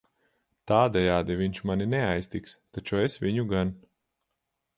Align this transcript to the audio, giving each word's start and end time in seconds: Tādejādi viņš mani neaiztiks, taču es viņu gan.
Tādejādi 0.71 1.37
viņš 1.41 1.61
mani 1.71 1.87
neaiztiks, 1.93 2.57
taču 2.79 3.01
es 3.03 3.21
viņu 3.27 3.47
gan. 3.53 3.77